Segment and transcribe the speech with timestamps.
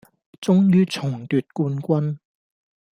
[0.41, 2.17] 終於重奪冠軍